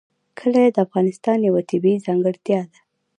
[0.37, 2.79] کلي د افغانستان یوه طبیعي ځانګړتیا ده.